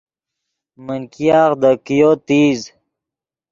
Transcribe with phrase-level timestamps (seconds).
[0.85, 2.59] من ګیاغ دے کئیو تیز